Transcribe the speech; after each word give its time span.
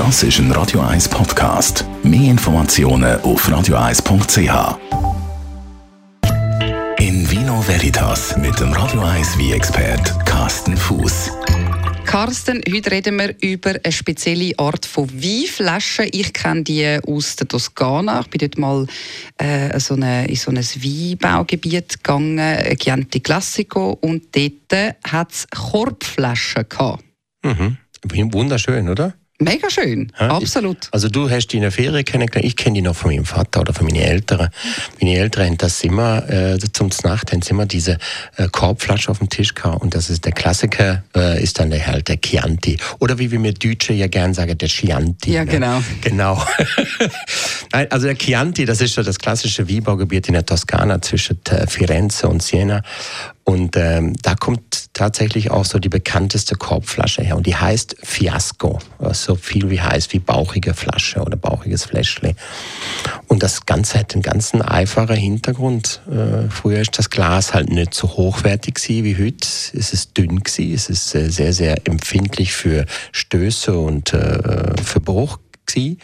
Das 0.00 0.22
ist 0.22 0.38
ein 0.38 0.50
Radio 0.52 0.80
1 0.80 1.10
Podcast. 1.10 1.84
Mehr 2.02 2.30
Informationen 2.30 3.20
auf 3.20 3.46
radio1.ch. 3.46 4.78
In 6.98 7.30
Vino 7.30 7.60
Veritas 7.68 8.34
mit 8.38 8.58
dem 8.58 8.72
Radio 8.72 9.02
1 9.02 9.36
wie 9.36 9.52
expert 9.52 10.24
Carsten 10.24 10.74
Fuß. 10.74 11.32
Carsten, 12.06 12.62
heute 12.72 12.90
reden 12.90 13.18
wir 13.18 13.34
über 13.42 13.74
eine 13.84 13.92
spezielle 13.92 14.58
Art 14.58 14.86
von 14.86 15.06
Weinflaschen. 15.12 16.08
Ich 16.12 16.32
kenne 16.32 16.62
die 16.62 16.98
aus 17.06 17.36
der 17.36 17.48
Toskana. 17.48 18.20
Ich 18.22 18.28
bin 18.28 18.38
dort 18.38 18.56
mal 18.56 18.86
äh, 19.36 19.78
so 19.78 19.96
eine, 19.96 20.26
in 20.28 20.36
so 20.36 20.50
ein 20.50 20.56
Weinbaugebiet 20.56 22.02
gegangen, 22.02 22.78
Chianti 22.78 23.20
Classico, 23.20 23.98
und 24.00 24.34
dort 24.34 24.96
hat 25.06 25.32
es 25.32 25.46
Korbflaschen 25.50 26.66
gehabt. 26.70 27.04
Mhm. 27.42 27.76
Wunderschön, 28.32 28.88
oder? 28.88 29.19
Mega 29.42 29.70
schön, 29.70 30.12
ja, 30.20 30.28
absolut. 30.28 30.88
also 30.92 31.08
du 31.08 31.30
hast 31.30 31.48
die 31.48 31.56
in 31.56 31.62
der 31.62 31.72
Ferien 31.72 32.04
kennengelernt, 32.04 32.44
ich 32.44 32.56
kenne 32.56 32.74
die 32.74 32.82
noch 32.82 32.94
von 32.94 33.10
meinem 33.10 33.24
Vater 33.24 33.62
oder 33.62 33.72
von 33.72 33.86
meinen 33.86 33.96
Eltern. 33.96 34.50
Meine 35.00 35.16
Eltern 35.16 35.46
haben 35.46 35.56
das 35.56 35.82
immer, 35.82 36.28
äh, 36.28 36.58
zum 36.58 36.90
Nacht 37.04 37.32
haben 37.32 37.40
sie 37.40 37.52
immer 37.52 37.64
diese 37.64 37.96
äh, 38.36 38.48
Korbflasche 38.52 39.10
auf 39.10 39.16
dem 39.16 39.30
Tisch 39.30 39.54
gehabt 39.54 39.80
und 39.80 39.94
das 39.94 40.10
ist 40.10 40.26
der 40.26 40.32
Klassiker, 40.32 41.04
äh, 41.16 41.42
ist 41.42 41.58
dann 41.58 41.70
der 41.70 41.86
halt 41.86 42.08
der 42.08 42.20
Chianti. 42.20 42.76
Oder 42.98 43.18
wie 43.18 43.30
wir 43.30 43.38
mit 43.38 43.64
Deutsche 43.64 43.94
ja 43.94 44.08
gern 44.08 44.34
sagen, 44.34 44.58
der 44.58 44.68
Chianti. 44.68 45.32
Ja, 45.32 45.46
ne? 45.46 45.50
genau. 45.50 45.82
Genau. 46.02 46.44
also 47.72 48.06
der 48.08 48.18
Chianti, 48.18 48.66
das 48.66 48.82
ist 48.82 48.92
so 48.92 49.02
das 49.02 49.18
klassische 49.18 49.66
Weinbaugebiet 49.66 50.28
in 50.28 50.34
der 50.34 50.44
Toskana 50.44 51.00
zwischen 51.00 51.40
äh, 51.48 51.66
Firenze 51.66 52.28
und 52.28 52.42
Siena 52.42 52.82
und 53.50 53.76
ähm, 53.76 54.12
da 54.22 54.34
kommt 54.34 54.89
tatsächlich 55.00 55.50
auch 55.50 55.64
so 55.64 55.78
die 55.78 55.88
bekannteste 55.88 56.56
Korbflasche 56.56 57.22
her. 57.22 57.38
Und 57.38 57.46
die 57.46 57.56
heißt 57.56 57.96
Fiasco. 58.02 58.80
So 59.12 59.34
viel 59.34 59.70
wie 59.70 59.80
heißt 59.80 60.12
wie 60.12 60.18
bauchige 60.18 60.74
Flasche 60.74 61.20
oder 61.20 61.38
bauchiges 61.38 61.86
Fläschle. 61.86 62.34
Und 63.26 63.42
das 63.42 63.64
Ganze 63.64 63.98
hat 63.98 64.12
einen 64.12 64.22
ganzen 64.22 64.60
einfachen 64.60 65.16
Hintergrund. 65.16 66.02
Äh, 66.06 66.50
früher 66.50 66.80
ist 66.80 66.98
das 66.98 67.08
Glas 67.08 67.54
halt 67.54 67.70
nicht 67.70 67.94
so 67.94 68.08
hochwertig 68.08 68.78
wie 68.88 69.16
heute. 69.16 69.48
Es 69.72 69.94
ist 69.94 70.18
dünn 70.18 70.42
gewesen. 70.42 70.74
Es 70.74 70.90
ist 70.90 71.14
äh, 71.14 71.30
sehr, 71.30 71.54
sehr 71.54 71.78
empfindlich 71.86 72.52
für 72.52 72.84
Stöße 73.12 73.72
und 73.78 74.12
äh, 74.12 74.74
für 74.84 75.00
Bruch 75.00 75.38
gewesen. 75.64 75.98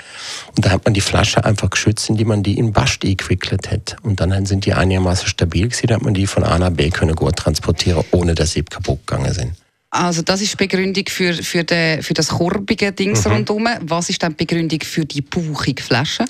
Und 0.57 0.65
da 0.65 0.71
hat 0.71 0.85
man 0.85 0.95
die 0.95 1.03
Flasche 1.03 1.45
einfach 1.45 1.71
geschützt, 1.71 2.09
indem 2.09 2.29
man 2.29 2.43
die 2.43 2.59
in 2.59 2.73
Bast 2.73 3.05
eingewickelt 3.05 3.71
hat. 3.71 3.97
Und 4.03 4.21
dann 4.21 4.47
sind 4.47 4.65
die 4.65 4.73
einigermaßen 4.73 5.29
stabil 5.29 5.69
gewesen, 5.69 5.87
da 5.89 5.97
hat 5.97 6.03
man 6.03 6.15
die 6.15 6.27
von 6.27 6.45
A 6.45 6.59
nach 6.59 6.71
B 6.71 6.89
können 6.91 7.15
gut 7.15 7.37
transportieren, 7.37 8.05
ohne 8.11 8.35
dass 8.35 8.53
sie 8.53 8.63
kaputt 8.63 9.07
gegangen 9.07 9.33
sind. 9.33 9.53
Also 9.91 10.21
das 10.21 10.43
ist 10.43 10.53
die 10.53 10.57
Begründung 10.57 11.05
für, 11.09 11.33
für, 11.33 11.65
den, 11.65 12.03
für 12.03 12.13
das 12.13 12.29
korbige 12.29 12.93
Dings 12.93 13.25
mhm. 13.25 13.33
rundherum. 13.33 13.69
Was 13.83 14.11
ist 14.11 14.23
dann 14.23 14.33
die 14.33 14.45
Begründung 14.45 14.81
für 14.83 15.05
die 15.07 15.23
bauchige 15.23 15.83
Flasche? 15.83 16.25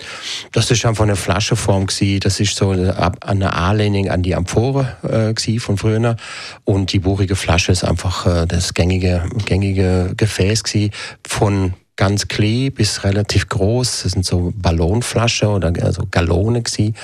Das 0.52 0.70
ist 0.70 0.84
einfach 0.84 1.04
eine 1.04 1.16
Flaschenform 1.16 1.86
gewesen. 1.86 2.20
Das 2.20 2.38
ist 2.38 2.54
so 2.54 2.70
eine 2.70 3.52
Anlehnung 3.52 4.08
an 4.08 4.22
die 4.22 4.34
Amphore 4.34 5.34
äh, 5.36 5.58
von 5.58 5.78
früher. 5.78 6.16
Und 6.64 6.92
die 6.92 6.98
bauchige 6.98 7.34
Flasche 7.34 7.72
ist 7.72 7.82
einfach 7.82 8.26
äh, 8.26 8.46
das 8.46 8.74
gängige, 8.74 9.28
gängige 9.46 10.12
Gefäß 10.16 10.62
gewesen 10.62 10.90
von 11.26 11.74
ganz 11.96 12.28
klein 12.28 12.72
bis 12.72 13.04
relativ 13.04 13.48
groß. 13.48 14.02
Das 14.02 14.12
sind 14.12 14.24
so 14.24 14.52
Ballonflaschen 14.54 15.48
oder 15.48 15.72
also 15.82 16.02
Gallone 16.10 16.62
gewesen. 16.62 16.94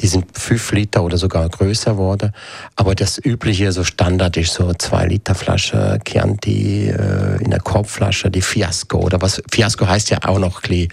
Die 0.00 0.06
sind 0.06 0.26
fünf 0.32 0.72
Liter 0.72 1.04
oder 1.04 1.18
sogar 1.18 1.48
größer 1.48 1.92
geworden. 1.92 2.32
Aber 2.74 2.94
das 2.94 3.18
übliche, 3.22 3.70
so 3.72 3.84
Standard 3.84 4.36
ist 4.36 4.54
so 4.54 4.72
zwei 4.74 5.06
Liter 5.06 5.34
Flasche 5.34 5.98
Chianti 6.04 6.88
äh, 6.88 7.42
in 7.42 7.50
der 7.50 7.60
Korbflasche, 7.60 8.30
die 8.30 8.42
Fiasco 8.42 8.98
oder 8.98 9.20
was. 9.20 9.42
Fiasco 9.50 9.86
heißt 9.86 10.10
ja 10.10 10.18
auch 10.24 10.38
noch 10.38 10.62
klein. 10.62 10.88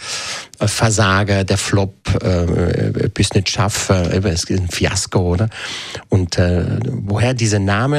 Äh, 0.60 0.68
Versager, 0.68 1.44
der 1.44 1.58
Flop, 1.58 1.94
äh, 2.24 3.10
bis 3.14 3.34
nicht 3.34 3.50
schaffen, 3.50 3.96
äh, 4.12 4.28
es 4.30 4.46
ist 4.46 4.60
ein 4.60 4.70
Fiasko, 4.70 5.20
oder? 5.20 5.50
Und 6.10 6.38
äh, 6.38 6.80
woher 6.86 7.34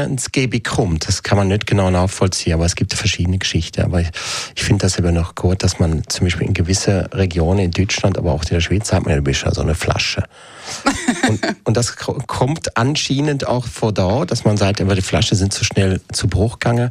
ins 0.05 0.33
GB 0.33 0.61
kommt, 0.61 1.09
das 1.09 1.23
kann 1.23 1.39
man 1.39 1.49
nicht 1.49 1.67
genau 1.67 1.91
nachvollziehen, 1.91 2.55
aber 2.55 2.65
es 2.65 2.75
gibt 2.75 2.95
verschiedene 2.95 3.39
Geschichten. 3.39 3.83
Aber 3.83 4.01
ich, 4.01 4.09
ich 4.55 4.63
finde 4.63 4.83
das 4.83 4.99
aber 4.99 5.13
noch 5.13 5.35
gut, 5.35 5.63
dass 5.63 5.79
man 5.79 6.03
zum 6.09 6.27
Beispiel 6.27 6.47
in 6.47 6.55
gewisse 6.55 7.09
Regionen 7.13 7.61
in 7.61 7.71
Deutschland, 7.71 8.19
aber 8.19 8.33
auch 8.33 8.43
in 8.43 8.51
der 8.51 8.61
Schweiz, 8.61 8.93
hat 8.93 9.05
man 9.05 9.15
ja 9.15 9.21
so 9.53 9.61
eine 9.61 9.75
Flasche. 9.75 10.23
Und, 11.29 11.41
und, 11.65 11.77
das 11.77 11.97
kommt 11.97 12.77
anscheinend 12.77 13.47
auch 13.47 13.67
vor 13.67 13.93
da, 13.93 14.25
dass 14.25 14.45
man 14.45 14.57
sagt, 14.57 14.81
immer 14.81 14.95
die 14.95 15.03
Flasche 15.03 15.35
sind 15.35 15.53
zu 15.53 15.65
schnell 15.65 16.01
zu 16.13 16.29
Bruch 16.29 16.59
gegangen. 16.59 16.91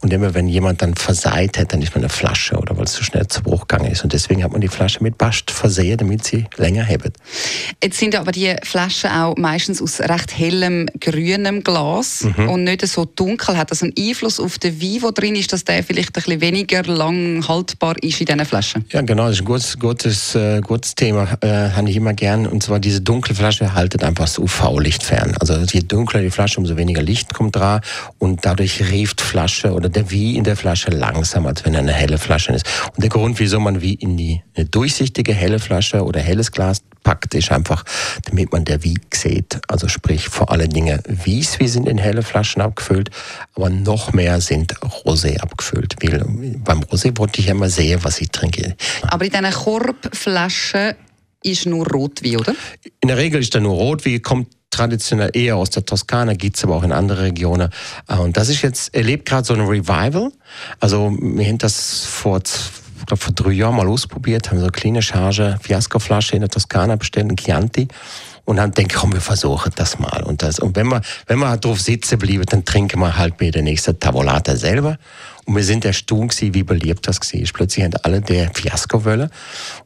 Und 0.00 0.12
immer 0.12 0.34
wenn 0.34 0.48
jemand 0.48 0.82
dann 0.82 0.94
verseit 0.94 1.58
hat, 1.58 1.72
dann 1.72 1.82
ist 1.82 1.94
man 1.94 2.02
eine 2.02 2.08
Flasche 2.08 2.56
oder 2.56 2.76
weil 2.76 2.84
es 2.84 2.92
zu 2.92 3.04
schnell 3.04 3.26
zu 3.28 3.42
Bruch 3.42 3.66
gegangen 3.66 3.90
ist. 3.90 4.04
Und 4.04 4.12
deswegen 4.12 4.42
hat 4.44 4.52
man 4.52 4.60
die 4.60 4.68
Flasche 4.68 5.02
mit 5.02 5.18
Bast 5.18 5.50
versehen, 5.50 5.98
damit 5.98 6.24
sie 6.24 6.46
länger 6.56 6.86
haben. 6.86 7.12
Jetzt 7.82 7.98
sind 7.98 8.14
aber 8.14 8.32
die 8.32 8.54
Flaschen 8.62 9.10
auch 9.10 9.36
meistens 9.36 9.82
aus 9.82 10.00
recht 10.00 10.36
hellem 10.36 10.88
grünem 11.00 11.62
Glas 11.62 12.24
mhm. 12.24 12.48
und 12.48 12.64
nicht 12.64 12.86
so 12.86 13.04
dunkel. 13.04 13.56
Hat 13.56 13.70
das 13.70 13.82
einen 13.82 13.92
Einfluss 13.98 14.40
auf 14.40 14.58
den 14.58 14.80
Wein, 14.80 15.00
der 15.02 15.12
drin 15.12 15.36
ist, 15.36 15.52
dass 15.52 15.64
der 15.64 15.82
vielleicht 15.82 16.10
ein 16.10 16.12
bisschen 16.12 16.40
weniger 16.40 16.82
lang 16.84 17.46
haltbar 17.46 17.96
ist 18.02 18.20
in 18.20 18.26
diesen 18.26 18.44
Flaschen? 18.44 18.84
Ja, 18.90 19.02
genau. 19.02 19.26
Das 19.26 19.36
ist 19.36 19.42
ein 19.42 19.46
gutes, 19.46 19.78
gutes, 19.78 20.34
äh, 20.34 20.60
gutes 20.60 20.94
Thema. 20.94 21.28
Äh, 21.40 21.70
habe 21.70 21.90
ich 21.90 21.96
immer 21.96 22.14
gern. 22.14 22.46
Und 22.46 22.62
zwar 22.62 22.80
diese 22.80 23.00
dunkle 23.12 23.34
Flasche 23.34 23.74
haltet 23.74 24.04
einfach 24.04 24.24
das 24.24 24.38
UV-Licht 24.38 25.02
fern. 25.02 25.34
Also 25.38 25.54
je 25.54 25.80
dunkler 25.80 26.22
die 26.22 26.30
Flasche, 26.30 26.58
umso 26.58 26.78
weniger 26.78 27.02
Licht 27.02 27.34
kommt 27.34 27.54
dran. 27.56 27.82
Und 28.18 28.46
dadurch 28.46 28.80
rieft 28.90 29.20
Flasche 29.20 29.74
oder 29.74 29.90
der 29.90 30.10
Wie 30.10 30.38
in 30.38 30.44
der 30.44 30.56
Flasche 30.56 30.90
langsamer, 30.90 31.50
als 31.50 31.62
wenn 31.66 31.76
eine 31.76 31.92
helle 31.92 32.16
Flasche 32.16 32.52
ist. 32.52 32.64
Und 32.96 33.02
der 33.02 33.10
Grund, 33.10 33.38
wieso 33.38 33.60
man 33.60 33.82
wie 33.82 33.92
in 33.92 34.16
die 34.16 34.42
eine 34.56 34.64
durchsichtige 34.64 35.34
helle 35.34 35.58
Flasche 35.58 36.02
oder 36.02 36.20
helles 36.20 36.52
Glas 36.52 36.80
packt, 37.02 37.34
ist 37.34 37.52
einfach, 37.52 37.84
damit 38.24 38.50
man 38.50 38.64
der 38.64 38.82
Wie 38.82 38.96
sieht. 39.12 39.60
Also 39.68 39.88
sprich, 39.88 40.30
vor 40.30 40.50
allen 40.50 40.70
Dingen 40.70 41.02
Wies, 41.06 41.60
wie 41.60 41.68
sind 41.68 41.86
in 41.86 41.98
helle 41.98 42.22
Flaschen 42.22 42.62
abgefüllt, 42.62 43.10
aber 43.54 43.68
noch 43.68 44.14
mehr 44.14 44.40
sind 44.40 44.74
Rosé 45.04 45.38
abgefüllt. 45.38 45.96
Weil 46.00 46.24
beim 46.64 46.80
Rosé 46.80 47.18
wollte 47.18 47.40
ich 47.40 47.48
ja 47.48 47.52
immer 47.52 47.68
sehen, 47.68 48.00
was 48.04 48.22
ich 48.22 48.30
trinke. 48.30 48.74
Aber 49.02 49.26
in 49.26 49.32
diesen 49.32 49.50
Korbflaschen 49.50 50.94
ist 51.42 51.66
nur 51.66 51.86
Rotwein, 51.86 52.36
oder? 52.36 52.54
In 53.00 53.08
der 53.08 53.16
Regel 53.16 53.40
ist 53.40 53.54
da 53.54 53.60
nur 53.60 53.74
Rotwein, 53.74 54.22
kommt 54.22 54.48
traditionell 54.70 55.30
eher 55.34 55.56
aus 55.56 55.70
der 55.70 55.84
Toskana, 55.84 56.34
gibt 56.34 56.56
es 56.56 56.64
aber 56.64 56.74
auch 56.76 56.82
in 56.82 56.92
andere 56.92 57.22
Regionen. 57.22 57.70
Äh, 58.08 58.16
und 58.16 58.36
das 58.36 58.48
ist 58.48 58.62
jetzt, 58.62 58.94
erlebt 58.94 59.26
gerade 59.26 59.46
so 59.46 59.54
ein 59.54 59.60
Revival. 59.60 60.32
Also 60.80 61.16
wir 61.20 61.46
haben 61.46 61.58
das 61.58 62.04
vor 62.04 62.42
ich 63.02 63.06
glaube, 63.06 63.20
vor 63.20 63.34
drei 63.34 63.50
Jahren 63.50 63.74
mal 63.74 63.88
ausprobiert, 63.88 64.50
haben 64.50 64.58
so 64.58 64.64
eine 64.64 64.72
kleine 64.72 65.02
Charge 65.02 65.58
Fiasco-Flasche 65.60 66.36
in 66.36 66.40
der 66.42 66.50
Toskana 66.50 66.94
bestellt, 66.94 67.28
ein 67.30 67.36
Chianti. 67.36 67.88
Und 68.44 68.56
dann 68.56 68.72
denke 68.72 68.94
ich, 68.94 69.00
komm, 69.00 69.12
wir 69.12 69.20
versuchen 69.20 69.72
das 69.74 69.98
mal. 69.98 70.22
Und, 70.22 70.42
das, 70.42 70.58
und 70.60 70.76
wenn 70.76 70.86
wir, 70.88 71.00
wenn 71.26 71.38
wir 71.38 71.48
halt 71.48 71.64
drauf 71.64 71.80
sitzen 71.80 72.18
bleiben, 72.18 72.44
dann 72.46 72.64
trinken 72.64 73.00
wir 73.00 73.16
halt 73.16 73.40
mit 73.40 73.54
der 73.56 73.62
nächsten 73.62 73.98
Tavolata 73.98 74.56
selber. 74.56 74.98
Und 75.44 75.56
wir 75.56 75.64
sind 75.64 75.84
erstaunt 75.84 76.30
gewesen, 76.30 76.54
wie 76.54 76.62
beliebt 76.62 77.06
das 77.08 77.18
war. 77.20 77.40
Plötzlich 77.52 77.84
haben 77.84 77.94
alle 78.02 78.20
der 78.20 78.50
Fiasco 78.54 79.04
wollen. 79.04 79.30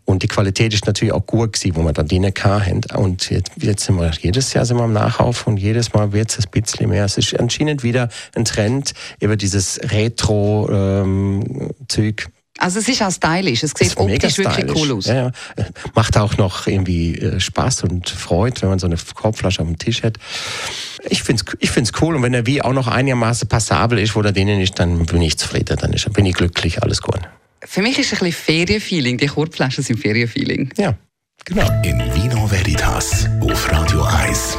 Und 0.05 0.23
die 0.23 0.29
Qualität 0.29 0.75
ist 0.75 0.87
natürlich 0.87 1.15
auch 1.15 1.25
gut 1.25 1.55
gewesen, 1.55 1.77
wo 1.77 1.83
wir 1.83 1.95
da 1.95 2.03
drinnen 2.03 2.35
haben. 2.43 2.83
Und 2.95 3.31
jetzt, 3.31 3.53
jetzt 3.57 3.85
sind 3.85 3.97
wir, 3.97 4.11
jedes 4.21 4.53
Jahr 4.53 4.67
sind 4.67 4.77
wir 4.77 4.85
am 4.85 4.93
Nachlauf 4.93 5.47
und 5.47 5.57
jedes 5.57 5.95
Mal 5.95 6.13
wird 6.13 6.31
es 6.31 6.47
ein 6.47 6.51
bisschen 6.51 6.91
mehr. 6.91 7.07
Es 7.07 7.17
ist 7.17 7.39
anscheinend 7.39 7.83
wieder 7.83 8.11
ein 8.35 8.45
Trend 8.45 8.93
über 9.21 9.37
dieses 9.37 9.81
Retro-Zeug. 9.83 10.67
Ähm, 11.89 12.36
also 12.59 12.79
es 12.79 12.89
ist 12.89 13.03
auch 13.03 13.11
stylisch, 13.11 13.63
es 13.63 13.73
sieht 13.77 13.97
optisch 13.97 14.39
wirklich 14.39 14.75
cool 14.75 14.93
aus. 14.93 15.07
Ja, 15.07 15.15
ja. 15.15 15.33
Macht 15.95 16.17
auch 16.17 16.37
noch 16.37 16.67
irgendwie 16.67 17.17
äh, 17.17 17.41
Spaß 17.41 17.85
und 17.85 18.09
Freude, 18.09 18.63
wenn 18.63 18.71
man 18.71 18.79
so 18.79 18.87
eine 18.87 18.97
Korbflasche 19.15 19.63
auf 19.63 19.69
dem 19.69 19.79
Tisch 19.79 20.03
hat. 20.03 20.19
Ich 21.09 21.23
finde 21.23 21.45
es 21.47 21.57
ich 21.61 21.71
find's 21.71 21.93
cool 22.01 22.17
und 22.17 22.23
wenn 22.23 22.33
der 22.33 22.47
wie 22.47 22.63
auch 22.63 22.73
noch 22.73 22.89
einigermaßen 22.89 23.49
passabel 23.49 23.99
ist, 23.99 24.17
wo 24.17 24.23
der 24.23 24.33
drinnen 24.33 24.61
ist, 24.61 24.79
dann 24.79 25.05
bin 25.07 25.23
ich 25.23 25.39
zufrieden, 25.39 25.77
dann 25.81 25.93
ist, 25.93 26.13
bin 26.13 26.27
ich 26.27 26.35
glücklich, 26.35 26.83
alles 26.83 27.03
gut. 27.03 27.21
Für 27.63 27.83
mich 27.83 27.99
ist 27.99 28.13
es 28.13 28.21
ein 28.21 28.27
bisschen 28.27 28.45
Ferienfeeling, 28.45 29.19
die 29.19 29.27
Korbflaschen 29.27 29.83
sind 29.83 29.99
Ferienfeeling. 29.99 30.73
Ja, 30.77 30.95
genau. 31.45 31.69
In 31.83 31.99
Vino 32.15 32.51
Veritas 32.51 33.27
auf 33.41 33.73
Radio 33.73 34.03
1. 34.03 34.59